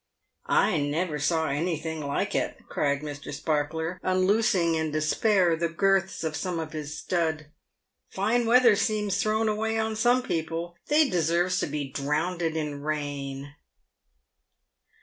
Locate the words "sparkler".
3.31-3.99